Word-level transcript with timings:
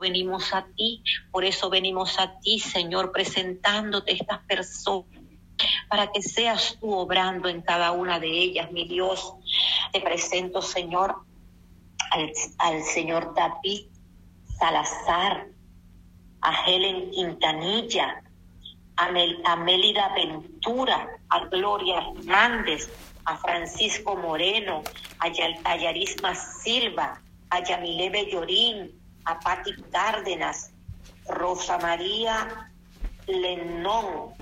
venimos 0.00 0.52
a 0.52 0.66
ti, 0.76 1.02
por 1.30 1.44
eso 1.44 1.70
venimos 1.70 2.18
a 2.18 2.38
ti, 2.40 2.58
Señor, 2.58 3.12
presentándote 3.12 4.12
estas 4.12 4.40
personas 4.40 5.20
para 5.88 6.10
que 6.10 6.22
seas 6.22 6.78
tú 6.80 6.92
obrando 6.92 7.48
en 7.48 7.60
cada 7.62 7.92
una 7.92 8.18
de 8.18 8.28
ellas, 8.28 8.72
mi 8.72 8.86
Dios. 8.86 9.34
Te 9.92 10.00
presento, 10.00 10.62
Señor, 10.62 11.16
al, 12.58 12.82
señor 12.82 13.34
David 13.34 13.86
Salazar, 14.58 15.46
a 16.42 16.64
Helen 16.66 17.10
Quintanilla, 17.10 18.22
a, 18.96 19.56
Mélida 19.56 20.12
Ventura, 20.14 21.08
a 21.28 21.44
Gloria 21.46 21.98
Hernández, 21.98 22.90
a 23.24 23.36
Francisco 23.36 24.16
Moreno, 24.16 24.82
a, 25.18 25.76
Yarisma 25.76 26.34
Silva, 26.34 27.20
a 27.50 27.62
Yamile 27.62 28.10
Bellorín, 28.10 28.99
a 29.24 29.38
Patti 29.38 29.74
Cárdenas, 29.90 30.72
Rosa 31.28 31.78
María 31.78 32.70
Lenón 33.26 34.34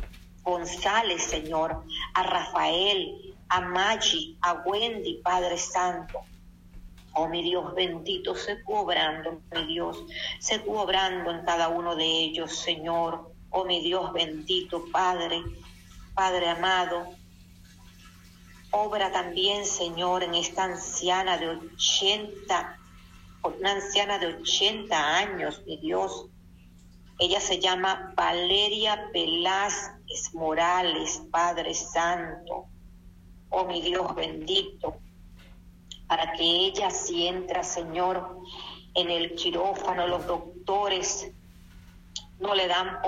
González, 0.43 1.23
Señor, 1.25 1.85
a 2.15 2.23
Rafael, 2.23 3.37
a 3.49 3.61
Maggi, 3.61 4.39
a 4.41 4.55
Wendy, 4.65 5.21
Padre 5.23 5.59
Santo. 5.59 6.21
Oh, 7.13 7.29
mi 7.29 7.43
Dios 7.43 7.75
bendito, 7.75 8.35
sé 8.35 8.57
tú 8.65 8.75
obrando, 8.75 9.41
mi 9.53 9.67
Dios, 9.67 10.05
sé 10.39 10.61
tú 10.61 10.77
obrando 10.77 11.31
en 11.31 11.45
cada 11.45 11.69
uno 11.69 11.97
de 11.97 12.05
ellos, 12.05 12.57
Señor. 12.57 13.33
Oh, 13.51 13.65
mi 13.65 13.83
Dios 13.83 14.13
bendito, 14.13 14.85
Padre, 14.93 15.43
Padre 16.15 16.49
amado. 16.49 17.09
Obra 18.71 19.11
también, 19.11 19.65
Señor, 19.65 20.23
en 20.23 20.35
esta 20.35 20.65
anciana 20.65 21.39
de 21.39 21.49
80 21.49 22.78
una 23.59 23.73
anciana 23.73 24.19
de 24.19 24.27
80 24.27 25.17
años, 25.17 25.63
mi 25.67 25.77
Dios. 25.79 26.27
Ella 27.19 27.41
se 27.41 27.59
llama 27.59 28.13
Valeria 28.17 29.11
Velázquez 29.13 30.35
Morales, 30.35 31.23
Padre 31.31 31.75
Santo. 31.75 32.67
Oh, 33.51 33.65
mi 33.65 33.81
Dios 33.81 34.15
bendito, 34.15 34.97
para 36.07 36.33
que 36.33 36.45
ella 36.45 36.91
si 36.91 37.27
entra, 37.27 37.63
Señor, 37.63 38.39
en 38.95 39.11
el 39.11 39.35
quirófano, 39.35 40.07
los 40.07 40.27
doctores 40.27 41.33
no 42.41 42.55
le 42.55 42.67
dan 42.69 42.99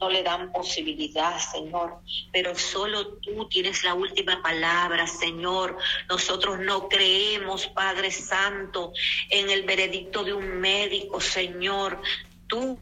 no 0.00 0.10
le 0.10 0.22
dan 0.22 0.52
posibilidad, 0.52 1.38
Señor, 1.38 2.00
pero 2.32 2.54
solo 2.54 3.18
tú 3.18 3.48
tienes 3.48 3.84
la 3.84 3.94
última 3.94 4.42
palabra, 4.42 5.06
Señor. 5.06 5.76
Nosotros 6.08 6.58
no 6.58 6.88
creemos, 6.88 7.66
Padre 7.68 8.10
Santo, 8.10 8.92
en 9.30 9.50
el 9.50 9.62
veredicto 9.62 10.24
de 10.24 10.32
un 10.32 10.60
médico, 10.60 11.20
Señor. 11.20 12.00
Tú 12.46 12.78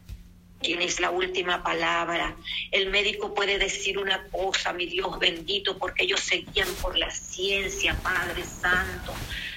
tienes 0.61 0.99
la 0.99 1.09
última 1.09 1.63
palabra. 1.63 2.35
El 2.71 2.89
médico 2.89 3.33
puede 3.33 3.57
decir 3.57 3.97
una 3.97 4.27
cosa, 4.27 4.71
mi 4.73 4.85
Dios 4.85 5.19
bendito, 5.19 5.77
porque 5.77 6.03
ellos 6.03 6.21
seguían 6.21 6.67
por 6.81 6.97
la 6.97 7.11
ciencia, 7.11 7.95
Padre 8.01 8.43
Santo. 8.43 9.13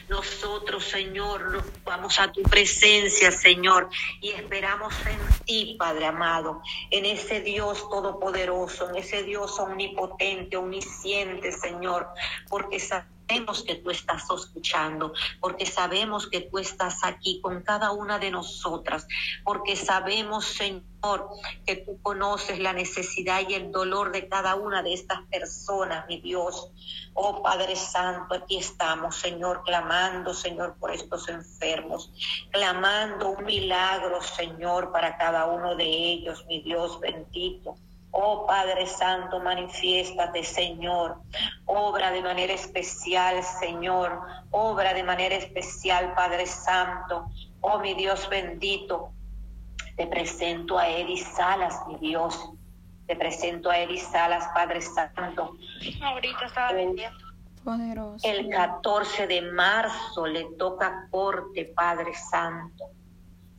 Nosotros, 0.09 0.85
Señor, 0.85 1.65
vamos 1.85 2.19
a 2.19 2.31
tu 2.31 2.43
presencia, 2.43 3.31
Señor, 3.31 3.89
y 4.21 4.31
esperamos 4.31 4.95
en 5.07 5.45
ti, 5.47 5.77
Padre 5.79 6.07
amado, 6.07 6.61
en 6.91 7.07
ese 7.07 7.41
Dios 7.41 7.89
todopoderoso, 7.89 8.91
en 8.91 8.97
ese 8.97 9.23
Dios 9.23 9.59
omnipotente, 9.59 10.59
omnisciente, 10.59 11.53
Señor, 11.53 12.09
porque 12.51 12.81
sabemos 12.81 13.14
que 13.27 13.77
tú 13.77 13.91
estás 13.91 14.25
escuchando, 14.31 15.13
porque 15.41 15.67
sabemos 15.67 16.29
que 16.29 16.43
tú 16.43 16.59
estás 16.59 17.05
aquí 17.05 17.41
con 17.41 17.63
cada 17.63 17.91
una 17.91 18.19
de 18.19 18.31
nosotras, 18.31 19.07
porque 19.45 19.77
sabemos, 19.77 20.45
Señor, 20.45 21.29
que 21.67 21.77
tú 21.77 22.01
conoces 22.03 22.59
la 22.59 22.73
necesidad 22.73 23.43
y 23.49 23.55
el 23.55 23.73
dolor 23.73 24.13
de 24.13 24.29
cada 24.29 24.55
una 24.55 24.83
de 24.83 24.95
estas 24.95 25.23
personas, 25.31 26.07
mi 26.07 26.21
Dios. 26.21 26.71
Oh 27.15 27.43
Padre 27.43 27.77
Santo, 27.77 28.35
aquí 28.35 28.57
estamos, 28.57 29.17
Señor, 29.17 29.63
clamando, 29.65 30.35
Señor, 30.35 30.77
por 30.79 30.91
estos 30.91 31.29
enfermos, 31.29 32.11
clamando 32.51 33.31
un 33.31 33.45
milagro, 33.45 34.21
Señor, 34.23 34.93
para 34.93 35.17
cada 35.17 35.47
uno 35.47 35.77
de 35.77 35.85
ellos, 35.85 36.45
mi 36.47 36.63
Dios 36.63 36.99
bendito. 37.01 37.77
Oh 38.17 38.47
Padre 38.47 38.87
Santo, 38.87 39.41
manifiéstate, 39.41 40.45
Señor. 40.45 41.17
Obra 41.67 42.13
de 42.13 42.23
manera 42.23 42.53
especial, 42.53 43.43
Señor. 43.43 44.21
Obra 44.53 44.95
de 44.95 45.03
manera 45.03 45.35
especial, 45.35 46.15
Padre 46.15 46.47
Santo. 46.47 47.27
Oh 47.61 47.81
mi 47.81 47.95
Dios 47.95 48.29
bendito. 48.29 49.11
Te 49.97 50.07
presento 50.07 50.79
a 50.79 50.89
Edith 50.89 51.27
Salas, 51.35 51.75
mi 51.89 51.97
Dios. 51.97 52.39
Te 53.09 53.17
presento 53.17 53.69
a 53.69 53.79
Edith 53.81 54.03
Salas, 54.03 54.49
Padre 54.55 54.81
Santo. 54.81 55.57
Ahorita 56.01 56.47
estaba 56.47 56.71
Poderoso. 57.65 58.29
El 58.29 58.49
14 58.49 59.27
de 59.27 59.43
marzo 59.43 60.27
le 60.27 60.45
toca 60.57 61.09
corte, 61.11 61.65
Padre 61.75 62.15
Santo. 62.15 62.91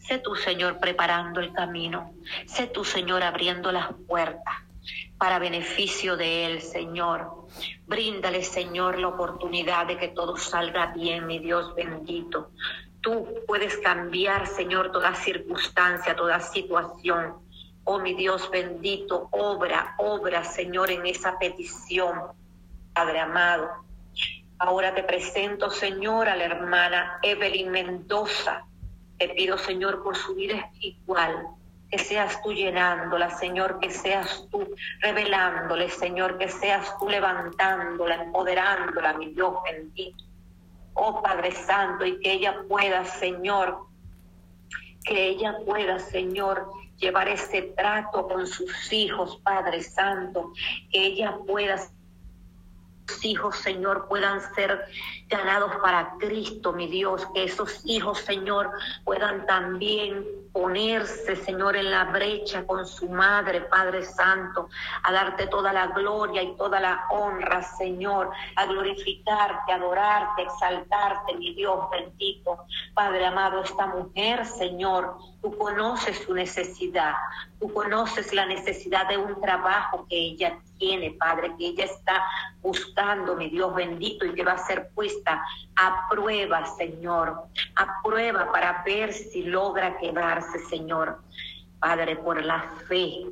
Sé 0.08 0.20
tú, 0.20 0.36
Señor, 0.36 0.80
preparando 0.80 1.40
el 1.40 1.52
camino. 1.52 2.14
Sé 2.46 2.68
tú, 2.68 2.84
Señor, 2.84 3.24
abriendo 3.24 3.72
las 3.72 3.88
puertas 4.08 4.54
para 5.18 5.40
beneficio 5.40 6.16
de 6.16 6.46
él, 6.46 6.62
Señor. 6.62 7.48
Bríndale, 7.88 8.44
Señor, 8.44 9.00
la 9.00 9.08
oportunidad 9.08 9.88
de 9.88 9.98
que 9.98 10.10
todo 10.10 10.38
salga 10.38 10.94
bien, 10.94 11.26
mi 11.26 11.40
Dios 11.40 11.74
bendito. 11.74 12.52
Tú 13.02 13.28
puedes 13.48 13.78
cambiar, 13.80 14.46
Señor, 14.46 14.92
toda 14.92 15.16
circunstancia, 15.16 16.16
toda 16.16 16.40
situación. 16.40 17.38
Oh, 17.84 17.98
mi 17.98 18.14
Dios 18.14 18.50
bendito, 18.52 19.28
obra, 19.32 19.96
obra, 19.98 20.44
Señor, 20.44 20.92
en 20.92 21.08
esa 21.08 21.40
petición, 21.40 22.22
Padre 22.94 23.22
amado. 23.22 23.72
Ahora 24.60 24.94
te 24.94 25.02
presento, 25.02 25.72
Señor, 25.72 26.30
a 26.30 26.36
la 26.36 26.46
hermana 26.46 27.20
Evelyn 27.24 27.72
Mendoza 27.72 28.66
te 29.18 29.30
pido, 29.30 29.58
Señor, 29.58 30.04
por 30.04 30.16
su 30.16 30.36
vida 30.36 30.58
espiritual, 30.58 31.48
que 31.90 32.00
seas 32.00 32.42
tú 32.42 32.52
llenándola, 32.52 33.30
Señor, 33.30 33.80
que 33.80 33.90
seas 33.90 34.48
tú 34.52 34.68
revelándole, 35.02 35.90
Señor, 35.90 36.38
que 36.38 36.50
seas 36.50 36.98
tú 37.00 37.10
levantándola, 37.10 38.24
empoderándola, 38.24 39.14
mi 39.14 39.28
Dios 39.34 39.54
bendito. 39.64 40.24
Oh 40.94 41.22
Padre 41.22 41.52
Santo, 41.52 42.06
y 42.06 42.20
que 42.20 42.34
ella 42.34 42.56
pueda, 42.68 43.06
Señor, 43.06 43.80
que 45.06 45.28
ella 45.28 45.58
pueda, 45.66 46.00
Señor, 46.00 46.72
llevar 46.98 47.28
ese 47.28 47.62
trato 47.78 48.28
con 48.28 48.48
sus 48.48 48.92
hijos, 48.92 49.40
Padre 49.44 49.84
Santo, 49.84 50.52
que 50.92 51.06
ella 51.06 51.38
pueda, 51.46 51.78
hijos, 53.26 53.58
Señor, 53.58 54.08
puedan 54.08 54.40
ser 54.54 54.86
ganados 55.28 55.72
para 55.82 56.14
Cristo, 56.20 56.72
mi 56.72 56.88
Dios, 56.88 57.28
que 57.34 57.44
esos 57.44 57.82
hijos, 57.86 58.20
Señor, 58.20 58.72
puedan 59.04 59.46
también 59.46 60.26
ponerse, 60.54 61.36
Señor, 61.36 61.76
en 61.76 61.92
la 61.92 62.06
brecha 62.06 62.66
con 62.66 62.88
su 62.88 63.10
madre, 63.10 63.60
Padre 63.62 64.04
Santo, 64.04 64.70
a 65.04 65.12
darte 65.12 65.48
toda 65.48 65.74
la 65.74 65.88
gloria 65.88 66.44
y 66.44 66.56
toda 66.56 66.80
la 66.80 67.06
honra, 67.10 67.62
Señor, 67.62 68.30
a 68.56 68.66
glorificarte, 68.66 69.74
adorarte, 69.74 70.44
exaltarte, 70.44 71.36
mi 71.36 71.54
Dios 71.56 71.90
bendito. 71.92 72.58
Padre 72.94 73.26
amado, 73.26 73.64
esta 73.64 73.88
mujer, 73.88 74.46
Señor, 74.46 75.18
tú 75.42 75.58
conoces 75.58 76.20
su 76.20 76.34
necesidad, 76.34 77.16
tú 77.60 77.74
conoces 77.74 78.34
la 78.34 78.46
necesidad 78.46 79.10
de 79.10 79.18
un 79.18 79.42
trabajo 79.42 80.06
que 80.10 80.16
ella 80.16 80.58
tiene, 80.62 80.75
Padre, 81.18 81.54
que 81.58 81.68
ella 81.68 81.86
está 81.86 82.24
buscando, 82.62 83.36
mi 83.36 83.50
Dios 83.50 83.74
bendito, 83.74 84.26
y 84.26 84.34
que 84.34 84.44
va 84.44 84.54
a 84.54 84.66
ser 84.66 84.90
puesta 84.90 85.44
a 85.76 86.08
prueba, 86.10 86.66
Señor, 86.78 87.44
a 87.76 88.02
prueba 88.04 88.52
para 88.52 88.84
ver 88.84 89.14
si 89.14 89.44
logra 89.44 89.98
quedarse, 89.98 90.60
Señor. 90.70 91.22
Padre, 91.80 92.16
por 92.16 92.44
la 92.44 92.62
fe, 92.88 93.26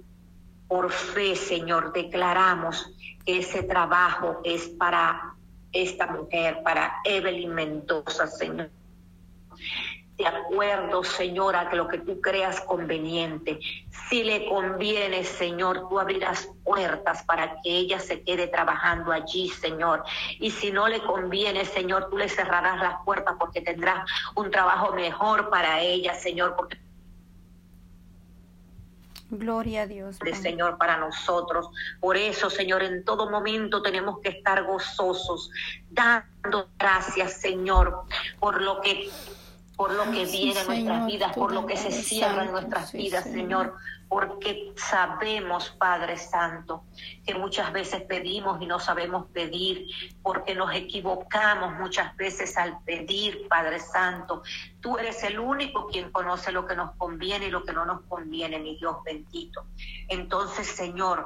por 0.68 0.92
fe, 0.92 1.36
Señor, 1.36 1.94
declaramos 1.94 2.92
que 3.25 3.40
ese 3.40 3.63
trabajo 3.63 4.42
es 4.44 4.68
para 4.69 5.34
esta 5.72 6.07
mujer, 6.07 6.62
para 6.63 7.01
Evelyn 7.04 7.54
Mendoza, 7.54 8.28
Señor 8.28 8.69
de 10.18 10.27
acuerdo, 10.27 11.04
Señor, 11.04 11.56
a 11.56 11.74
lo 11.74 11.88
que 11.88 11.98
tú 11.98 12.21
creas 12.21 12.62
conveniente. 12.62 13.60
Si 14.10 14.24
le 14.24 14.48
conviene, 14.48 15.24
Señor, 15.24 15.89
tú 15.89 16.00
abrirás 16.00 16.50
puertas 16.63 17.24
para 17.24 17.60
que 17.62 17.71
ella 17.71 18.00
se 18.00 18.21
quede 18.21 18.48
trabajando 18.48 19.12
allí, 19.12 19.50
Señor. 19.50 20.04
Y 20.39 20.51
si 20.51 20.71
no 20.71 20.88
le 20.88 21.01
conviene, 21.01 21.65
Señor, 21.65 22.10
tú 22.10 22.18
le 22.18 22.30
cerrarás 22.30 22.80
las 22.80 23.04
puertas 23.04 23.36
porque 23.39 23.62
tendrás 23.62 24.07
un 24.36 24.51
trabajo 24.51 24.94
mejor 24.94 25.50
para 25.50 25.80
ella, 25.81 26.13
Señor, 26.13 26.56
porque 26.56 26.77
Gloria 29.36 29.81
a 29.81 29.88
Dios. 29.88 30.19
Señor, 30.39 30.77
para 30.77 30.98
nosotros. 30.98 31.68
Por 32.00 32.18
eso, 32.18 32.51
Señor, 32.51 32.83
en 32.83 33.04
todo 33.04 33.31
momento 33.31 33.81
tenemos 33.81 34.19
que 34.19 34.30
estar 34.30 34.63
gozosos, 34.63 35.50
dando 35.89 36.69
gracias, 36.77 37.42
Señor, 37.42 38.04
por 38.39 38.62
lo 38.62 38.80
que 38.81 39.10
por 39.75 39.94
lo 39.94 40.04
que 40.12 40.25
viene 40.25 40.60
en 40.60 40.68
nuestras 40.68 41.06
vidas, 41.08 41.36
por 41.36 41.54
lo 41.54 41.66
que 41.66 41.78
se 41.78 41.92
cierra 41.92 42.44
en 42.44 42.52
nuestras 42.52 42.92
vidas, 42.92 43.24
Señor 43.24 43.74
porque 44.14 44.74
sabemos, 44.75 45.72
Padre 45.72 46.18
Santo, 46.18 46.84
que 47.25 47.34
muchas 47.34 47.74
veces 47.74 48.04
pedimos 48.04 48.62
y 48.62 48.68
no 48.68 48.80
sabemos 48.80 49.25
pedir, 49.34 49.88
porque 50.22 50.54
nos 50.54 50.72
equivocamos 50.75 51.80
muchas 51.80 52.16
veces 52.16 52.56
al 52.56 52.78
pedir, 52.84 53.48
Padre 53.48 53.80
Santo. 53.80 54.44
Tú 54.81 55.00
eres 55.00 55.24
el 55.24 55.40
único 55.40 55.88
quien 55.88 56.12
conoce 56.12 56.52
lo 56.52 56.68
que 56.68 56.75
nos 56.75 56.96
conviene 56.96 57.48
y 57.48 57.50
lo 57.50 57.64
que 57.64 57.74
no 57.74 57.86
nos 57.86 58.02
conviene, 58.02 58.60
mi 58.60 58.78
Dios 58.78 58.98
bendito. 59.04 59.66
Entonces, 60.08 60.68
Señor, 60.68 61.25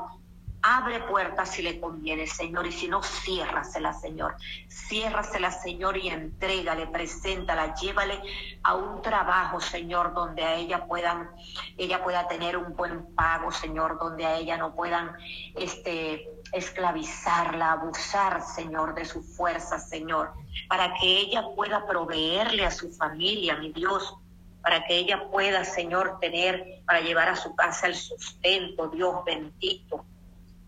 Abre 0.61 1.01
puertas 1.01 1.51
si 1.51 1.61
le 1.61 1.79
conviene, 1.79 2.27
Señor, 2.27 2.65
y 2.65 2.71
si 2.71 2.87
no, 2.87 3.01
ciérrasela, 3.03 3.93
Señor. 3.93 4.35
Ciérrasela, 4.67 5.51
Señor, 5.51 5.97
y 5.97 6.09
entrégale, 6.09 6.87
preséntala, 6.87 7.75
llévale 7.75 8.19
a 8.63 8.75
un 8.75 9.01
trabajo, 9.01 9.61
Señor, 9.61 10.13
donde 10.13 10.43
a 10.43 10.55
ella 10.55 10.85
puedan, 10.85 11.29
ella 11.77 12.03
pueda 12.03 12.27
tener 12.27 12.57
un 12.57 12.75
buen 12.75 13.13
pago, 13.15 13.51
Señor, 13.51 13.99
donde 13.99 14.25
a 14.25 14.35
ella 14.35 14.57
no 14.57 14.73
puedan 14.73 15.15
este, 15.55 16.27
esclavizarla, 16.51 17.73
abusar, 17.73 18.41
Señor, 18.41 18.95
de 18.95 19.05
su 19.05 19.21
fuerza, 19.21 19.79
Señor, 19.79 20.33
para 20.67 20.93
que 20.95 21.19
ella 21.19 21.43
pueda 21.55 21.85
proveerle 21.85 22.65
a 22.65 22.71
su 22.71 22.91
familia, 22.91 23.57
mi 23.57 23.71
Dios, 23.71 24.15
para 24.61 24.83
que 24.85 24.97
ella 24.97 25.29
pueda, 25.29 25.63
Señor, 25.63 26.17
tener 26.19 26.81
para 26.85 26.99
llevar 26.99 27.29
a 27.29 27.35
su 27.35 27.55
casa 27.55 27.87
el 27.87 27.95
sustento, 27.95 28.89
Dios 28.89 29.23
bendito. 29.23 30.03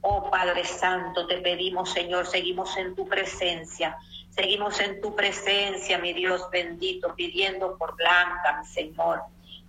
Oh 0.01 0.29
Padre 0.29 0.63
Santo, 0.63 1.27
te 1.27 1.37
pedimos, 1.37 1.91
Señor, 1.91 2.25
seguimos 2.25 2.75
en 2.77 2.95
tu 2.95 3.07
presencia. 3.07 3.97
Seguimos 4.29 4.79
en 4.79 5.01
tu 5.01 5.15
presencia, 5.15 5.97
mi 5.97 6.13
Dios 6.13 6.49
bendito, 6.51 7.13
pidiendo 7.15 7.77
por 7.77 7.95
Blanca, 7.95 8.59
mi 8.61 8.65
Señor. 8.65 9.23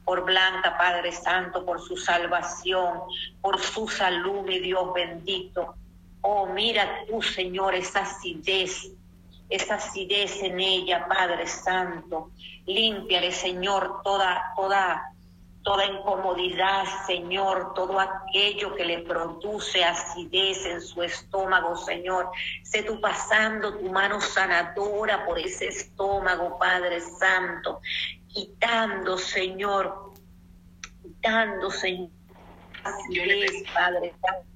Por 0.04 0.24
Blanca, 0.24 0.76
Padre 0.78 1.12
Santo, 1.12 1.64
por 1.64 1.80
su 1.80 1.96
salvación, 1.96 3.00
por 3.40 3.60
su 3.60 3.88
salud, 3.88 4.42
mi 4.42 4.60
Dios 4.60 4.92
bendito. 4.94 5.74
Oh, 6.20 6.46
mira 6.46 7.04
tú, 7.08 7.22
Señor, 7.22 7.74
esa 7.74 8.00
acidez, 8.00 8.92
esa 9.48 9.74
acidez 9.74 10.42
en 10.42 10.60
ella, 10.60 11.06
Padre 11.08 11.46
Santo. 11.46 12.30
Límpiale, 12.66 13.32
Señor, 13.32 14.02
toda, 14.04 14.52
toda 14.54 15.12
toda 15.62 15.84
incomodidad, 15.84 16.84
Señor, 17.06 17.74
todo 17.74 17.98
aquello 18.00 18.74
que 18.74 18.84
le 18.84 18.98
produce 19.00 19.84
acidez 19.84 20.64
en 20.66 20.80
su 20.80 21.02
estómago, 21.02 21.76
Señor. 21.76 22.30
Sé 22.62 22.82
tú 22.82 23.00
pasando 23.00 23.76
tu 23.76 23.90
mano 23.90 24.20
sanadora 24.20 25.26
por 25.26 25.38
ese 25.38 25.68
estómago, 25.68 26.58
Padre 26.58 27.00
Santo, 27.00 27.80
quitando, 28.28 29.18
Señor, 29.18 30.12
quitando, 31.02 31.70
Señor, 31.70 32.10
acidez, 32.84 33.64
Padre 33.74 34.14
Santo. 34.20 34.46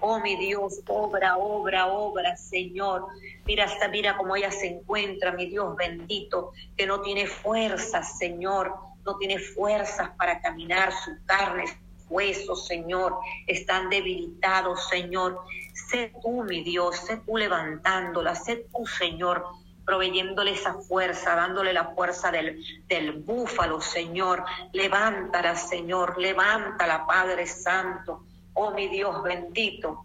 Oh, 0.00 0.20
mi 0.20 0.36
Dios, 0.36 0.80
obra, 0.86 1.36
obra, 1.36 1.86
obra, 1.88 2.36
Señor. 2.36 3.06
Mira 3.46 3.66
mira 3.90 4.16
cómo 4.16 4.36
ella 4.36 4.50
se 4.50 4.66
encuentra, 4.66 5.32
mi 5.32 5.46
Dios 5.46 5.76
bendito, 5.76 6.52
que 6.76 6.86
no 6.86 7.00
tiene 7.00 7.26
fuerza, 7.26 8.02
Señor 8.02 8.72
no 9.06 9.16
tiene 9.16 9.38
fuerzas 9.38 10.10
para 10.18 10.40
caminar, 10.40 10.92
su 10.92 11.12
carne, 11.24 11.64
huesos, 12.08 12.66
Señor, 12.66 13.16
están 13.46 13.88
debilitados, 13.88 14.88
Señor. 14.88 15.40
Sé 15.88 16.12
tú, 16.22 16.42
mi 16.42 16.62
Dios, 16.64 16.96
sé 16.98 17.18
tú 17.18 17.36
levantándola, 17.36 18.34
sé 18.34 18.66
tú, 18.72 18.84
Señor, 18.84 19.46
proveyéndole 19.84 20.52
esa 20.52 20.74
fuerza, 20.74 21.36
dándole 21.36 21.72
la 21.72 21.94
fuerza 21.94 22.32
del, 22.32 22.60
del 22.88 23.12
búfalo, 23.12 23.80
Señor. 23.80 24.44
Levántala, 24.72 25.54
Señor, 25.54 26.18
levántala, 26.18 27.06
Padre 27.06 27.46
Santo. 27.46 28.24
Oh, 28.54 28.72
mi 28.72 28.88
Dios 28.88 29.22
bendito. 29.22 30.04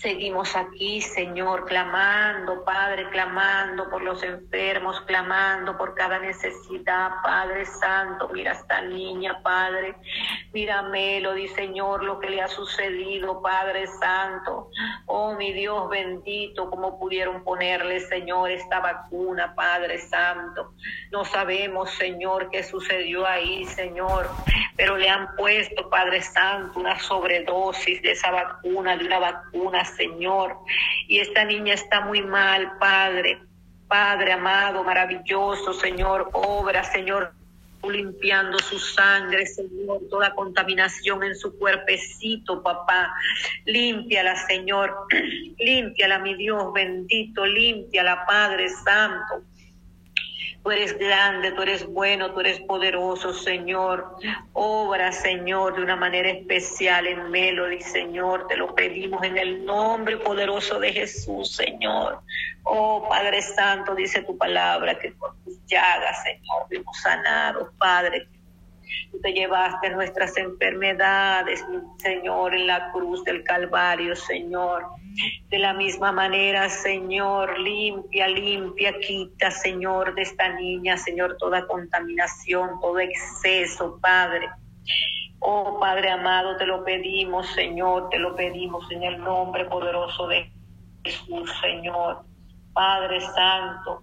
Seguimos 0.00 0.56
aquí, 0.56 1.02
Señor, 1.02 1.66
clamando, 1.66 2.64
Padre, 2.64 3.10
clamando 3.10 3.90
por 3.90 4.00
los 4.00 4.22
enfermos, 4.22 4.98
clamando 5.02 5.76
por 5.76 5.94
cada 5.94 6.18
necesidad, 6.18 7.10
Padre 7.22 7.66
Santo. 7.66 8.30
Mira 8.32 8.52
esta 8.52 8.80
niña, 8.80 9.42
Padre. 9.42 9.94
Mira 10.54 10.80
Melody, 10.80 11.48
Señor, 11.48 12.02
lo 12.02 12.18
que 12.18 12.30
le 12.30 12.40
ha 12.40 12.48
sucedido, 12.48 13.42
Padre 13.42 13.86
Santo. 13.88 14.70
Oh, 15.04 15.34
mi 15.34 15.52
Dios 15.52 15.90
bendito, 15.90 16.70
cómo 16.70 16.98
pudieron 16.98 17.44
ponerle, 17.44 18.00
Señor, 18.00 18.50
esta 18.50 18.80
vacuna, 18.80 19.54
Padre 19.54 19.98
Santo. 19.98 20.72
No 21.12 21.26
sabemos, 21.26 21.90
Señor, 21.90 22.48
qué 22.50 22.62
sucedió 22.62 23.26
ahí, 23.26 23.66
Señor, 23.66 24.30
pero 24.76 24.96
le 24.96 25.10
han 25.10 25.36
puesto, 25.36 25.90
Padre 25.90 26.22
Santo, 26.22 26.80
una 26.80 26.98
sobredosis 26.98 28.00
de 28.00 28.12
esa 28.12 28.30
vacuna, 28.30 28.96
de 28.96 29.04
una 29.04 29.18
vacuna 29.18 29.84
Señor. 29.96 30.56
Y 31.08 31.18
esta 31.18 31.44
niña 31.44 31.74
está 31.74 32.00
muy 32.00 32.22
mal, 32.22 32.78
Padre. 32.78 33.40
Padre 33.88 34.32
amado, 34.32 34.84
maravilloso, 34.84 35.72
Señor, 35.72 36.30
obra, 36.32 36.84
Señor, 36.84 37.32
limpiando 37.88 38.58
su 38.58 38.78
sangre, 38.78 39.46
Señor, 39.46 40.02
toda 40.10 40.34
contaminación 40.34 41.24
en 41.24 41.34
su 41.34 41.58
cuerpecito, 41.58 42.62
papá. 42.62 43.12
Límpiala, 43.64 44.36
Señor, 44.46 44.94
límpiala, 45.58 46.18
mi 46.18 46.34
Dios 46.34 46.72
bendito, 46.72 47.46
límpiala, 47.46 48.24
Padre 48.26 48.68
Santo. 48.68 49.42
Tú 50.62 50.70
eres 50.70 50.98
grande, 50.98 51.52
tú 51.52 51.62
eres 51.62 51.86
bueno, 51.86 52.32
tú 52.32 52.40
eres 52.40 52.60
poderoso, 52.60 53.32
Señor. 53.32 54.16
Obra, 54.52 55.10
Señor, 55.10 55.76
de 55.76 55.82
una 55.82 55.96
manera 55.96 56.28
especial 56.30 57.06
en 57.06 57.30
Melody, 57.30 57.80
Señor. 57.80 58.46
Te 58.46 58.56
lo 58.56 58.74
pedimos 58.74 59.22
en 59.24 59.38
el 59.38 59.64
nombre 59.64 60.18
poderoso 60.18 60.78
de 60.78 60.92
Jesús, 60.92 61.56
Señor. 61.56 62.20
Oh, 62.64 63.08
Padre 63.08 63.40
Santo, 63.40 63.94
dice 63.94 64.22
tu 64.22 64.36
palabra 64.36 64.98
que 64.98 65.12
por 65.12 65.34
tus 65.44 65.64
llagas, 65.66 66.22
Señor, 66.24 66.66
fuimos 66.68 67.00
sanados, 67.00 67.68
Padre 67.78 68.28
Te 69.22 69.32
llevaste 69.32 69.90
nuestras 69.90 70.36
enfermedades, 70.36 71.64
Señor, 71.98 72.54
en 72.54 72.66
la 72.66 72.90
cruz 72.92 73.22
del 73.24 73.44
Calvario, 73.44 74.16
Señor. 74.16 74.86
De 75.48 75.58
la 75.58 75.74
misma 75.74 76.12
manera, 76.12 76.68
Señor, 76.68 77.58
limpia, 77.58 78.28
limpia, 78.28 78.98
quita, 79.00 79.50
Señor, 79.50 80.14
de 80.14 80.22
esta 80.22 80.48
niña, 80.54 80.96
Señor, 80.96 81.36
toda 81.38 81.66
contaminación, 81.66 82.80
todo 82.80 82.98
exceso, 83.00 83.98
Padre. 84.00 84.48
Oh 85.40 85.78
Padre 85.80 86.10
amado, 86.10 86.56
te 86.56 86.66
lo 86.66 86.84
pedimos, 86.84 87.46
Señor, 87.48 88.10
te 88.10 88.18
lo 88.18 88.36
pedimos 88.36 88.90
en 88.90 89.02
el 89.02 89.18
nombre 89.18 89.64
poderoso 89.64 90.28
de 90.28 90.50
Jesús, 91.04 91.50
Señor. 91.60 92.24
Padre 92.72 93.20
Santo, 93.20 94.02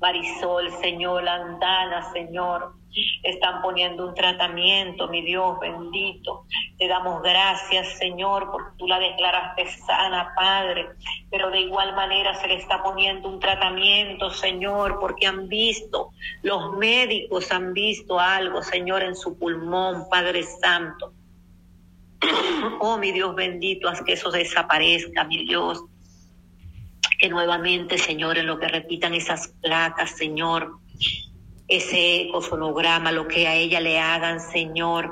Marisol, 0.00 0.70
Señor, 0.80 1.28
Andana, 1.28 2.10
Señor 2.12 2.72
están 3.22 3.62
poniendo 3.62 4.06
un 4.06 4.14
tratamiento, 4.14 5.08
mi 5.08 5.22
Dios 5.22 5.58
bendito. 5.60 6.44
Te 6.78 6.88
damos 6.88 7.22
gracias, 7.22 7.98
Señor, 7.98 8.50
porque 8.50 8.76
tú 8.78 8.86
la 8.86 8.98
declaraste 8.98 9.66
sana, 9.68 10.32
Padre. 10.36 10.88
Pero 11.30 11.50
de 11.50 11.60
igual 11.60 11.94
manera 11.94 12.34
se 12.34 12.48
le 12.48 12.56
está 12.56 12.82
poniendo 12.82 13.28
un 13.28 13.40
tratamiento, 13.40 14.30
Señor, 14.30 14.98
porque 15.00 15.26
han 15.26 15.48
visto, 15.48 16.10
los 16.42 16.76
médicos 16.76 17.50
han 17.50 17.72
visto 17.72 18.18
algo, 18.18 18.62
Señor, 18.62 19.02
en 19.02 19.16
su 19.16 19.38
pulmón, 19.38 20.08
Padre 20.08 20.42
Santo. 20.42 21.12
Oh, 22.80 22.98
mi 22.98 23.12
Dios 23.12 23.34
bendito, 23.34 23.88
haz 23.88 24.02
que 24.02 24.14
eso 24.14 24.30
desaparezca, 24.30 25.24
mi 25.24 25.44
Dios. 25.44 25.82
Que 27.18 27.28
nuevamente, 27.28 27.98
Señor, 27.98 28.38
en 28.38 28.46
lo 28.46 28.58
que 28.58 28.68
repitan 28.68 29.14
esas 29.14 29.48
placas, 29.62 30.16
Señor, 30.16 30.78
ese 31.68 32.22
ecosonograma, 32.22 33.12
lo 33.12 33.26
que 33.26 33.48
a 33.48 33.54
ella 33.54 33.80
le 33.80 33.98
hagan, 33.98 34.40
Señor, 34.40 35.10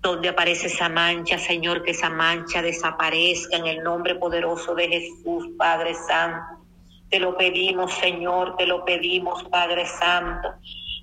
donde 0.00 0.28
aparece 0.28 0.68
esa 0.68 0.88
mancha, 0.88 1.38
Señor, 1.38 1.82
que 1.82 1.90
esa 1.90 2.10
mancha 2.10 2.62
desaparezca 2.62 3.56
en 3.56 3.66
el 3.66 3.82
nombre 3.82 4.14
poderoso 4.14 4.74
de 4.74 4.88
Jesús, 4.88 5.48
Padre 5.58 5.94
Santo. 5.94 6.64
Te 7.10 7.18
lo 7.18 7.36
pedimos, 7.36 7.92
Señor, 7.94 8.56
te 8.56 8.66
lo 8.66 8.84
pedimos, 8.84 9.42
Padre 9.44 9.84
Santo. 9.86 10.54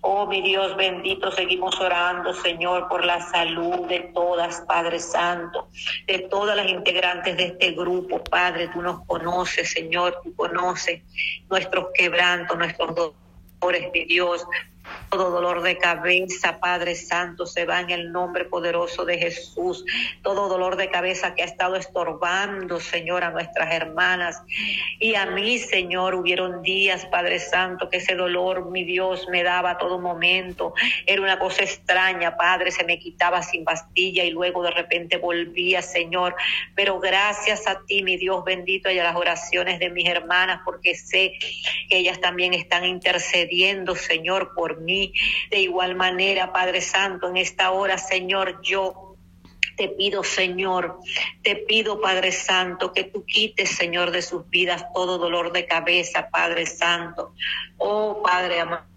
Oh, 0.02 0.26
mi 0.26 0.42
Dios 0.42 0.76
bendito, 0.78 1.32
seguimos 1.32 1.80
orando, 1.82 2.34
Señor, 2.34 2.88
por 2.88 3.04
la 3.04 3.20
salud 3.30 3.88
de 3.88 4.12
todas, 4.14 4.62
Padre 4.62 5.00
Santo, 5.00 5.68
de 6.06 6.20
todas 6.20 6.56
las 6.56 6.70
integrantes 6.70 7.36
de 7.36 7.46
este 7.48 7.72
grupo, 7.72 8.24
Padre. 8.24 8.70
Tú 8.70 8.82
nos 8.82 9.06
conoces, 9.06 9.72
Señor, 9.72 10.22
tú 10.24 10.34
conoces 10.36 11.02
nuestros 11.50 11.88
quebrantos, 11.94 12.58
nuestros 12.58 12.96
dolores, 12.96 13.90
mi 13.94 14.06
Dios. 14.06 14.46
Todo 15.10 15.32
dolor 15.32 15.62
de 15.62 15.78
cabeza, 15.78 16.60
Padre 16.60 16.94
Santo, 16.94 17.46
se 17.46 17.64
va 17.64 17.80
en 17.80 17.92
el 17.92 18.12
nombre 18.12 18.44
poderoso 18.44 19.06
de 19.06 19.18
Jesús. 19.18 19.86
Todo 20.22 20.50
dolor 20.50 20.76
de 20.76 20.90
cabeza 20.90 21.34
que 21.34 21.44
ha 21.44 21.46
estado 21.46 21.78
estorbando, 21.78 22.82
Señor, 22.82 23.24
a 23.24 23.32
nuestras 23.32 23.74
hermanas. 23.74 24.42
Y 25.00 25.16
a 25.16 25.26
mí, 25.28 25.60
Señor, 25.60 26.14
hubieron 26.14 26.62
días, 26.62 27.06
Padre 27.06 27.40
Santo, 27.40 27.90
que 27.90 27.98
ese 27.98 28.16
dolor, 28.16 28.70
mi 28.70 28.84
Dios, 28.84 29.28
me 29.30 29.44
daba 29.44 29.72
a 29.72 29.78
todo 29.78 29.98
momento. 29.98 30.74
Era 31.06 31.22
una 31.22 31.40
cosa 31.40 31.64
extraña, 31.64 32.36
Padre, 32.36 32.72
se 32.72 32.84
me 32.84 33.00
quitaba 33.00 33.42
sin 33.44 33.64
pastilla 33.64 34.26
y 34.26 34.32
luego 34.32 34.62
de 34.62 34.72
repente 34.72 35.16
volvía, 35.16 35.82
Señor. 35.82 36.36
Pero 36.76 37.00
gracias 37.00 37.66
a 37.66 37.80
ti, 37.86 38.04
mi 38.04 38.18
Dios 38.18 38.44
bendito, 38.44 38.92
y 38.92 39.00
a 39.00 39.04
las 39.04 39.16
oraciones 39.16 39.80
de 39.80 39.90
mis 39.90 40.10
hermanas, 40.10 40.60
porque 40.66 40.96
sé 40.96 41.32
que 41.90 41.98
ellas 41.98 42.20
también 42.20 42.54
están 42.54 42.84
intercediendo, 42.84 43.96
Señor, 43.96 44.54
por 44.54 44.82
mí 44.82 44.97
de 45.50 45.60
igual 45.60 45.96
manera, 45.96 46.52
Padre 46.52 46.82
Santo, 46.82 47.30
en 47.30 47.38
esta 47.38 47.72
hora, 47.72 47.98
Señor, 47.98 48.62
yo 48.62 49.16
te 49.76 49.90
pido, 49.90 50.24
Señor, 50.24 51.00
te 51.44 51.56
pido, 51.56 52.02
Padre 52.02 52.32
Santo, 52.32 52.92
que 52.94 53.04
tú 53.04 53.24
quites, 53.26 53.70
Señor, 53.70 54.12
de 54.12 54.22
sus 54.22 54.50
vidas 54.50 54.86
todo 54.94 55.18
dolor 55.18 55.52
de 55.52 55.66
cabeza, 55.68 56.30
Padre 56.30 56.66
Santo. 56.66 57.34
Oh, 57.78 58.22
Padre 58.24 58.60
amado 58.60 58.97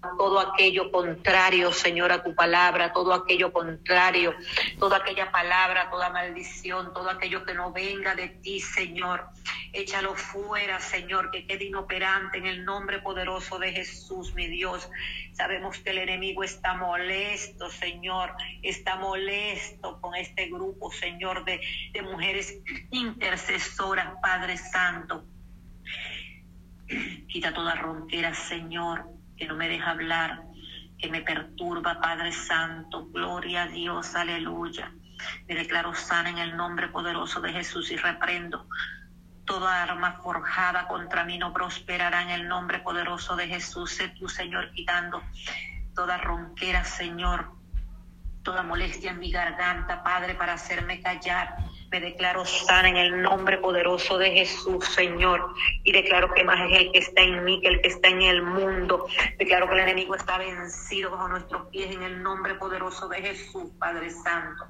todo 0.00 0.38
aquello 0.38 0.92
contrario, 0.92 1.72
Señor, 1.72 2.12
a 2.12 2.22
tu 2.22 2.34
palabra, 2.34 2.92
todo 2.92 3.12
aquello 3.12 3.52
contrario, 3.52 4.34
toda 4.78 4.98
aquella 4.98 5.30
palabra, 5.32 5.90
toda 5.90 6.10
maldición, 6.10 6.92
todo 6.92 7.10
aquello 7.10 7.44
que 7.44 7.54
no 7.54 7.72
venga 7.72 8.14
de 8.14 8.28
ti, 8.28 8.60
Señor. 8.60 9.28
Échalo 9.72 10.14
fuera, 10.14 10.78
Señor, 10.80 11.30
que 11.30 11.46
quede 11.46 11.64
inoperante 11.64 12.38
en 12.38 12.46
el 12.46 12.64
nombre 12.64 13.00
poderoso 13.00 13.58
de 13.58 13.72
Jesús, 13.72 14.34
mi 14.34 14.46
Dios. 14.46 14.88
Sabemos 15.32 15.78
que 15.78 15.90
el 15.90 15.98
enemigo 15.98 16.44
está 16.44 16.74
molesto, 16.74 17.68
Señor, 17.70 18.34
está 18.62 18.96
molesto 18.96 20.00
con 20.00 20.14
este 20.14 20.46
grupo, 20.46 20.92
Señor, 20.92 21.44
de, 21.44 21.60
de 21.92 22.02
mujeres 22.02 22.56
intercesoras, 22.90 24.14
Padre 24.22 24.56
Santo. 24.56 25.24
Quita 27.26 27.52
toda 27.52 27.74
ronquera, 27.74 28.32
Señor 28.32 29.17
que 29.38 29.46
no 29.46 29.54
me 29.54 29.68
deja 29.68 29.90
hablar, 29.90 30.42
que 30.98 31.08
me 31.08 31.22
perturba, 31.22 32.00
Padre 32.00 32.32
Santo. 32.32 33.06
Gloria 33.06 33.62
a 33.62 33.66
Dios, 33.68 34.14
aleluya. 34.14 34.92
Me 35.46 35.54
declaro 35.54 35.94
sana 35.94 36.30
en 36.30 36.38
el 36.38 36.56
nombre 36.56 36.88
poderoso 36.88 37.40
de 37.40 37.52
Jesús 37.52 37.90
y 37.90 37.96
reprendo. 37.96 38.68
Toda 39.44 39.82
arma 39.82 40.20
forjada 40.22 40.86
contra 40.88 41.24
mí 41.24 41.38
no 41.38 41.52
prosperará 41.52 42.22
en 42.22 42.30
el 42.30 42.48
nombre 42.48 42.80
poderoso 42.80 43.36
de 43.36 43.46
Jesús. 43.46 43.92
Sé 43.92 44.08
tú, 44.08 44.28
Señor, 44.28 44.70
quitando 44.72 45.22
toda 45.94 46.18
ronquera, 46.18 46.84
Señor, 46.84 47.52
toda 48.42 48.62
molestia 48.62 49.12
en 49.12 49.20
mi 49.20 49.30
garganta, 49.30 50.02
Padre, 50.02 50.34
para 50.34 50.54
hacerme 50.54 51.00
callar 51.00 51.56
me 51.90 52.00
declaro 52.00 52.44
sana 52.44 52.88
en 52.88 52.96
el 52.96 53.22
nombre 53.22 53.58
poderoso 53.58 54.18
de 54.18 54.30
Jesús, 54.30 54.84
Señor. 54.84 55.54
Y 55.84 55.92
declaro 55.92 56.32
que 56.34 56.44
más 56.44 56.70
es 56.70 56.78
el 56.78 56.92
que 56.92 56.98
está 56.98 57.22
en 57.22 57.44
mí 57.44 57.60
que 57.60 57.68
el 57.68 57.80
que 57.80 57.88
está 57.88 58.08
en 58.08 58.22
el 58.22 58.42
mundo. 58.42 59.06
Declaro 59.38 59.68
que 59.68 59.74
el 59.74 59.80
enemigo 59.80 60.14
está 60.14 60.38
vencido 60.38 61.10
bajo 61.10 61.28
nuestros 61.28 61.66
pies 61.68 61.94
en 61.94 62.02
el 62.02 62.22
nombre 62.22 62.54
poderoso 62.54 63.08
de 63.08 63.22
Jesús, 63.22 63.70
Padre 63.78 64.10
Santo. 64.10 64.66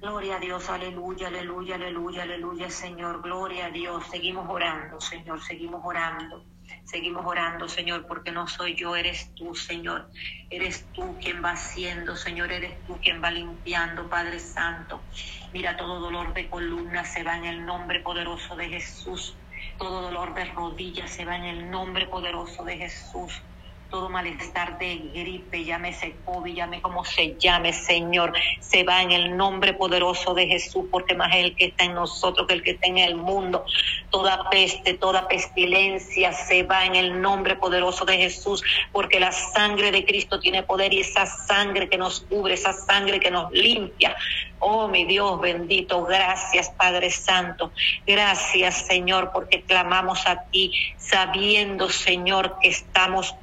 Gloria 0.00 0.36
a 0.36 0.38
Dios, 0.38 0.70
aleluya, 0.70 1.26
aleluya, 1.26 1.74
aleluya, 1.74 2.22
aleluya, 2.22 2.70
Señor. 2.70 3.20
Gloria 3.20 3.66
a 3.66 3.70
Dios. 3.70 4.06
Seguimos 4.10 4.48
orando, 4.48 5.00
Señor, 5.00 5.42
seguimos 5.42 5.80
orando. 5.84 6.44
Seguimos 6.84 7.24
orando, 7.26 7.68
Señor, 7.68 8.06
porque 8.06 8.32
no 8.32 8.46
soy 8.46 8.74
yo, 8.74 8.96
eres 8.96 9.32
tú, 9.34 9.54
Señor. 9.54 10.10
Eres 10.50 10.90
tú 10.92 11.18
quien 11.20 11.42
va 11.44 11.52
haciendo, 11.52 12.16
Señor, 12.16 12.52
eres 12.52 12.84
tú 12.84 12.98
quien 13.00 13.22
va 13.22 13.30
limpiando, 13.30 14.08
Padre 14.08 14.38
Santo. 14.38 15.06
Mira, 15.52 15.76
todo 15.76 16.00
dolor 16.00 16.34
de 16.34 16.48
columna 16.48 17.04
se 17.04 17.22
va 17.22 17.36
en 17.36 17.44
el 17.44 17.66
nombre 17.66 18.00
poderoso 18.00 18.56
de 18.56 18.68
Jesús. 18.68 19.38
Todo 19.78 20.02
dolor 20.02 20.34
de 20.34 20.46
rodillas 20.46 21.10
se 21.10 21.24
va 21.24 21.36
en 21.36 21.44
el 21.44 21.70
nombre 21.70 22.06
poderoso 22.06 22.64
de 22.64 22.78
Jesús 22.78 23.44
todo 23.90 24.08
malestar 24.08 24.78
de 24.78 24.96
gripe, 25.14 25.64
llámese 25.64 26.16
COVID, 26.24 26.54
llame 26.54 26.82
como 26.82 27.04
se 27.04 27.36
llame, 27.38 27.72
Señor, 27.72 28.32
se 28.60 28.84
va 28.84 29.02
en 29.02 29.12
el 29.12 29.36
nombre 29.36 29.72
poderoso 29.72 30.34
de 30.34 30.46
Jesús, 30.46 30.84
porque 30.90 31.14
más 31.14 31.34
el 31.34 31.56
que 31.56 31.66
está 31.66 31.84
en 31.84 31.94
nosotros 31.94 32.46
que 32.46 32.54
el 32.54 32.62
que 32.62 32.72
está 32.72 32.86
en 32.86 32.98
el 32.98 33.16
mundo. 33.16 33.64
Toda 34.10 34.50
peste, 34.50 34.94
toda 34.94 35.26
pestilencia 35.28 36.32
se 36.32 36.62
va 36.64 36.84
en 36.84 36.96
el 36.96 37.20
nombre 37.20 37.56
poderoso 37.56 38.04
de 38.04 38.18
Jesús, 38.18 38.62
porque 38.92 39.20
la 39.20 39.32
sangre 39.32 39.90
de 39.90 40.04
Cristo 40.04 40.38
tiene 40.38 40.62
poder 40.62 40.92
y 40.92 41.00
esa 41.00 41.26
sangre 41.26 41.88
que 41.88 41.96
nos 41.96 42.20
cubre, 42.20 42.54
esa 42.54 42.72
sangre 42.72 43.20
que 43.20 43.30
nos 43.30 43.50
limpia. 43.52 44.14
Oh, 44.58 44.88
mi 44.88 45.04
Dios 45.04 45.40
bendito, 45.40 46.04
gracias 46.04 46.70
Padre 46.70 47.10
Santo, 47.10 47.72
gracias 48.06 48.86
Señor, 48.86 49.30
porque 49.32 49.62
clamamos 49.62 50.26
a 50.26 50.42
ti, 50.50 50.72
sabiendo 50.98 51.88
Señor 51.88 52.58
que 52.60 52.68
estamos 52.68 53.34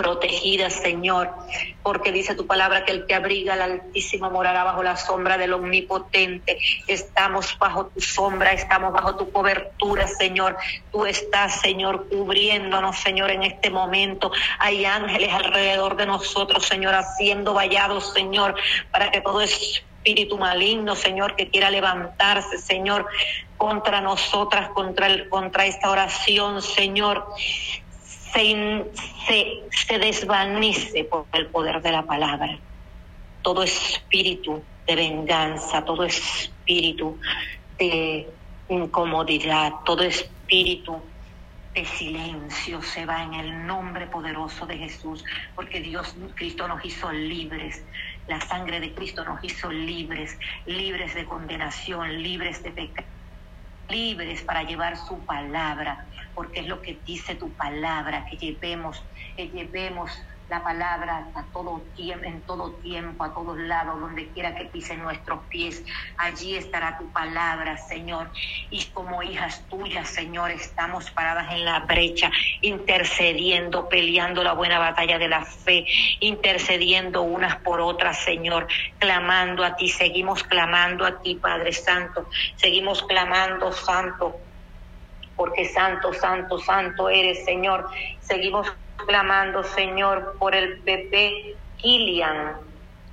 protegidas, 0.00 0.72
Señor, 0.72 1.30
porque 1.82 2.10
dice 2.10 2.34
tu 2.34 2.46
palabra 2.46 2.86
que 2.86 2.92
el 2.92 3.04
que 3.04 3.14
abriga 3.14 3.52
al 3.52 3.60
Altísimo 3.60 4.30
morará 4.30 4.64
bajo 4.64 4.82
la 4.82 4.96
sombra 4.96 5.36
del 5.36 5.52
Omnipotente. 5.52 6.58
Estamos 6.86 7.54
bajo 7.58 7.86
tu 7.88 8.00
sombra, 8.00 8.52
estamos 8.52 8.94
bajo 8.94 9.16
tu 9.16 9.30
cobertura, 9.30 10.08
Señor. 10.08 10.56
Tú 10.90 11.04
estás, 11.04 11.60
Señor, 11.60 12.08
cubriéndonos, 12.08 12.96
Señor, 12.96 13.30
en 13.30 13.42
este 13.42 13.68
momento. 13.68 14.32
Hay 14.58 14.86
ángeles 14.86 15.34
alrededor 15.34 15.96
de 15.96 16.06
nosotros, 16.06 16.64
Señor, 16.64 16.94
haciendo 16.94 17.52
vallados, 17.52 18.14
Señor, 18.14 18.54
para 18.90 19.10
que 19.10 19.20
todo 19.20 19.42
espíritu 19.42 20.38
maligno, 20.38 20.96
Señor, 20.96 21.36
que 21.36 21.50
quiera 21.50 21.70
levantarse, 21.70 22.56
Señor, 22.56 23.06
contra 23.58 24.00
nosotras, 24.00 24.70
contra, 24.70 25.08
el, 25.08 25.28
contra 25.28 25.66
esta 25.66 25.90
oración, 25.90 26.62
Señor 26.62 27.26
se, 28.32 29.98
desvanece 29.98 31.04
por 31.04 31.26
el 31.32 31.46
poder 31.46 31.82
de 31.82 31.92
la 31.92 32.02
palabra. 32.02 32.58
Todo 33.42 33.62
espíritu 33.62 34.62
de 34.86 34.96
venganza, 34.96 35.84
todo 35.84 36.04
espíritu 36.04 37.18
de 37.78 38.28
incomodidad, 38.68 39.72
todo 39.84 40.02
espíritu 40.02 41.00
de 41.74 41.84
silencio 41.84 42.82
se 42.82 43.06
va 43.06 43.22
en 43.22 43.34
el 43.34 43.66
nombre 43.66 44.06
poderoso 44.06 44.66
de 44.66 44.76
Jesús, 44.76 45.24
porque 45.54 45.80
Dios, 45.80 46.14
Cristo 46.34 46.66
nos 46.66 46.84
hizo 46.84 47.12
libres, 47.12 47.84
la 48.26 48.40
sangre 48.40 48.80
de 48.80 48.92
Cristo 48.92 49.24
nos 49.24 49.42
hizo 49.44 49.70
libres, 49.70 50.36
libres 50.66 51.14
de 51.14 51.24
condenación, 51.24 52.22
libres 52.22 52.62
de 52.62 52.70
pecado 52.72 53.06
libres 53.90 54.42
para 54.42 54.62
llevar 54.62 54.96
su 54.96 55.18
palabra, 55.20 56.06
porque 56.34 56.60
es 56.60 56.66
lo 56.66 56.80
que 56.82 57.00
dice 57.04 57.34
tu 57.34 57.52
palabra, 57.54 58.26
que 58.26 58.36
llevemos, 58.36 59.02
que 59.36 59.48
llevemos 59.48 60.10
la 60.50 60.62
palabra 60.64 61.28
a 61.34 61.44
todo 61.52 61.80
tiempo, 61.94 62.24
en 62.26 62.42
todo 62.42 62.72
tiempo, 62.82 63.22
a 63.22 63.32
todos 63.32 63.56
lados, 63.56 64.00
donde 64.00 64.28
quiera 64.32 64.54
que 64.56 64.64
pisen 64.64 65.00
nuestros 65.00 65.46
pies. 65.48 65.84
Allí 66.16 66.56
estará 66.56 66.98
tu 66.98 67.10
palabra, 67.12 67.76
Señor. 67.76 68.32
Y 68.68 68.84
como 68.86 69.22
hijas 69.22 69.64
tuyas, 69.68 70.08
Señor, 70.08 70.50
estamos 70.50 71.08
paradas 71.12 71.52
en 71.52 71.64
la 71.64 71.80
brecha, 71.80 72.32
intercediendo, 72.62 73.88
peleando 73.88 74.42
la 74.42 74.54
buena 74.54 74.80
batalla 74.80 75.18
de 75.18 75.28
la 75.28 75.44
fe, 75.44 75.86
intercediendo 76.18 77.22
unas 77.22 77.56
por 77.58 77.80
otras, 77.80 78.18
Señor, 78.18 78.66
clamando 78.98 79.64
a 79.64 79.76
ti, 79.76 79.88
seguimos 79.88 80.42
clamando 80.42 81.06
a 81.06 81.22
ti, 81.22 81.36
Padre 81.36 81.72
Santo, 81.72 82.28
seguimos 82.56 83.04
clamando, 83.04 83.70
Santo 83.70 84.49
porque 85.40 85.64
santo, 85.64 86.12
santo, 86.12 86.58
santo 86.58 87.08
eres, 87.08 87.46
Señor. 87.46 87.88
Seguimos 88.20 88.70
clamando, 89.06 89.64
Señor, 89.64 90.36
por 90.38 90.54
el 90.54 90.82
bebé 90.82 91.56
Kilian, 91.78 92.58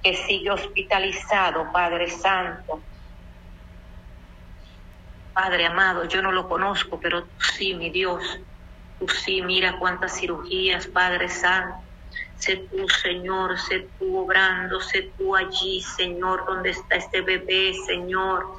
que 0.04 0.14
sigue 0.14 0.52
hospitalizado, 0.52 1.72
Padre 1.72 2.10
Santo. 2.10 2.82
Padre 5.34 5.68
amado, 5.68 6.04
yo 6.04 6.22
no 6.22 6.34
lo 6.34 6.50
conozco, 6.50 7.00
pero 7.00 7.28
sí, 7.40 7.74
mi 7.76 7.92
Dios. 7.92 8.22
Tú 9.00 9.08
sí, 9.08 9.42
mira 9.42 9.80
cuántas 9.80 10.20
cirugías, 10.20 10.86
Padre 10.86 11.30
Santo. 11.30 11.78
Sé 12.36 12.58
tú, 12.58 12.90
Señor, 12.90 13.58
sé 13.58 13.88
tú 13.98 14.18
obrando, 14.18 14.82
sé 14.82 15.14
tú 15.18 15.34
allí, 15.34 15.82
Señor, 15.82 16.46
donde 16.46 16.72
está 16.72 16.98
este 16.98 17.22
bebé, 17.22 17.74
Señor. 17.86 18.58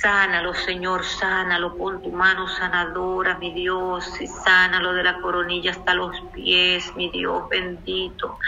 Sánalo, 0.00 0.54
Señor, 0.54 1.04
sánalo, 1.04 1.76
pon 1.76 2.02
tu 2.02 2.10
mano 2.10 2.48
sanadora, 2.48 3.36
mi 3.38 3.52
Dios, 3.52 4.20
y 4.20 4.26
sánalo 4.26 4.94
de 4.94 5.04
la 5.04 5.20
coronilla 5.20 5.70
hasta 5.72 5.94
los 5.94 6.16
pies, 6.32 6.96
mi 6.96 7.10
Dios 7.10 7.48
bendito. 7.50 8.38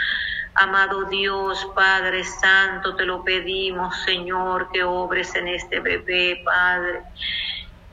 Amado 0.55 1.05
Dios, 1.05 1.67
Padre 1.75 2.23
Santo, 2.23 2.95
te 2.95 3.05
lo 3.05 3.23
pedimos, 3.23 3.95
Señor, 4.05 4.69
que 4.73 4.83
obres 4.83 5.35
en 5.35 5.47
este 5.49 5.79
bebé, 5.79 6.41
Padre. 6.43 7.03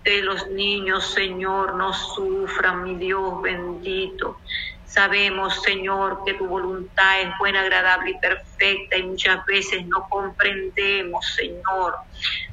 Que 0.02 0.22
los 0.22 0.48
niños, 0.48 1.12
Señor, 1.12 1.74
no 1.74 1.92
sufran, 1.92 2.82
mi 2.82 2.96
Dios 2.96 3.42
bendito. 3.42 4.38
Sabemos, 4.92 5.62
Señor, 5.62 6.22
que 6.26 6.34
tu 6.34 6.46
voluntad 6.46 7.22
es 7.22 7.38
buena, 7.38 7.62
agradable 7.62 8.10
y 8.10 8.18
perfecta 8.18 8.98
y 8.98 9.02
muchas 9.04 9.42
veces 9.46 9.86
no 9.86 10.06
comprendemos, 10.10 11.24
Señor. 11.34 11.94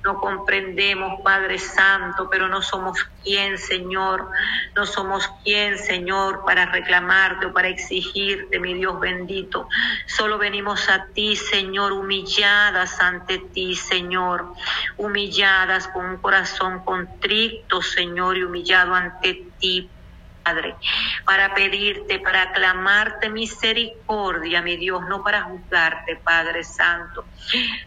No 0.05 0.21
comprendemos, 0.21 1.19
Padre 1.21 1.57
Santo, 1.57 2.29
pero 2.31 2.47
no 2.47 2.61
somos 2.61 2.97
quien, 3.25 3.57
Señor. 3.57 4.29
No 4.73 4.85
somos 4.85 5.29
quien, 5.43 5.77
Señor, 5.77 6.45
para 6.45 6.67
reclamarte 6.67 7.47
o 7.47 7.53
para 7.53 7.67
exigirte, 7.67 8.57
mi 8.57 8.73
Dios 8.73 8.97
bendito. 9.01 9.67
Solo 10.07 10.37
venimos 10.37 10.87
a 10.87 11.07
ti, 11.07 11.35
Señor, 11.35 11.91
humilladas 11.91 13.01
ante 13.01 13.39
ti, 13.39 13.75
Señor. 13.75 14.53
Humilladas 14.95 15.89
con 15.89 16.05
un 16.05 16.17
corazón 16.19 16.85
contrito, 16.85 17.81
Señor, 17.81 18.37
y 18.37 18.43
humillado 18.43 18.95
ante 18.95 19.43
ti, 19.59 19.89
Padre, 20.49 20.75
para 21.25 21.53
pedirte, 21.53 22.19
para 22.19 22.41
aclamarte 22.41 23.29
misericordia, 23.29 24.63
mi 24.63 24.77
Dios, 24.77 25.01
no 25.07 25.23
para 25.23 25.43
juzgarte, 25.43 26.15
Padre 26.15 26.63
Santo. 26.63 27.23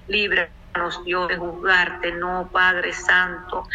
Líbranos, 0.06 1.04
Dios, 1.04 1.26
de 1.26 1.38
juzgarte, 1.38 2.12
no, 2.12 2.48
Padre 2.52 2.92
Santo. 2.92 3.66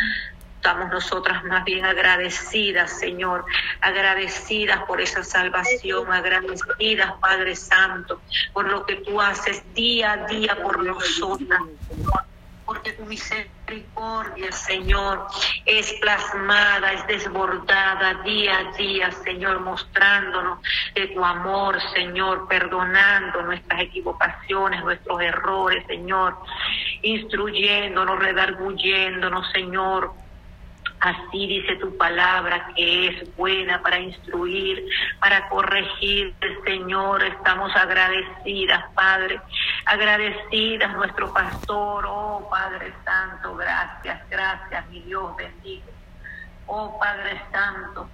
Estamos 0.56 0.89
nosotras 0.89 1.44
más 1.44 1.65
bien 1.65 1.84
agradecidas, 1.84 2.98
Señor, 2.98 3.44
agradecidas 3.82 4.84
por 4.86 5.01
esa 5.01 5.22
salvación, 5.22 6.10
agradecidas, 6.12 7.12
Padre 7.20 7.58
Santo, 7.58 8.22
por 8.53 8.70
lo 8.70 8.86
que 8.86 8.96
tú 8.96 9.20
haces 9.20 9.63
día 9.74 10.13
a 10.13 10.27
día 10.27 10.56
por 10.63 10.82
nosotras, 10.82 11.60
porque 12.67 12.91
tu 12.91 13.05
misericordia, 13.05 14.51
Señor, 14.51 15.25
es 15.65 15.91
plasmada, 16.01 16.91
es 16.91 17.07
desbordada 17.07 18.21
día 18.25 18.59
a 18.59 18.77
día, 18.77 19.09
Señor, 19.24 19.62
mostrándonos 19.62 20.59
de 20.93 21.07
tu 21.07 21.24
amor, 21.24 21.79
Señor, 21.93 22.45
perdonando 22.50 23.41
nuestras 23.43 23.81
equivocaciones, 23.81 24.83
nuestros 24.83 25.21
errores, 25.21 25.86
Señor, 25.88 26.38
instruyéndonos, 27.03 28.19
redarguyéndonos, 28.19 29.50
Señor 29.53 30.13
Así 31.00 31.45
dice 31.45 31.75
tu 31.75 31.95
palabra 31.95 32.71
que 32.75 33.09
es 33.09 33.36
buena 33.36 33.81
para 33.83 34.00
instruir, 34.00 34.83
para 35.19 35.47
corregir, 35.47 36.33
Señor. 36.65 37.24
Estamos 37.24 37.75
agradecidas, 37.75 38.83
Padre. 38.95 39.39
Agradecidas, 39.89 40.94
nuestro 40.96 41.34
pastor. 41.34 42.06
Oh, 42.06 42.50
Padre 42.50 42.94
Santo, 43.06 43.56
gracias, 43.56 44.22
gracias, 44.29 44.89
mi 44.89 45.01
Dios 45.03 45.34
bendito. 45.38 45.89
Oh, 46.65 47.00
Padre 47.00 47.41
Santo, 47.53 48.10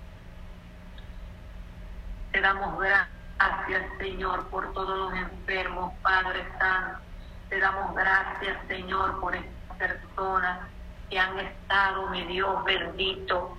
te 2.31 2.41
damos 2.41 2.77
gracias, 2.79 3.83
Señor, 3.97 4.47
por 4.49 4.71
todos 4.73 4.97
los 4.97 5.13
enfermos, 5.19 5.93
Padre 6.03 6.45
Santo. 6.59 6.99
Te 7.49 7.59
damos 7.59 7.95
gracias, 7.95 8.55
Señor, 8.67 9.19
por 9.19 9.35
estas 9.35 9.77
personas 9.77 10.59
que 11.09 11.17
han 11.17 11.39
estado, 11.39 12.07
mi 12.09 12.23
Dios 12.25 12.63
bendito, 12.65 13.57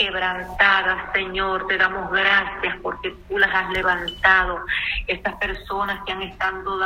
quebrantadas, 0.00 1.12
Señor. 1.12 1.66
Te 1.66 1.76
damos 1.76 2.10
gracias 2.10 2.76
porque 2.82 3.14
tú 3.28 3.38
las 3.38 3.54
has 3.54 3.70
levantado. 3.70 4.64
Estas 5.06 5.34
personas 5.34 6.02
que 6.04 6.12
han 6.12 6.22
estado 6.22 6.78